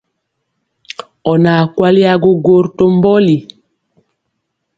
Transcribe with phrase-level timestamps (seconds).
[1.29, 3.37] Ɔ naa kwali agwogwo to mbɔli.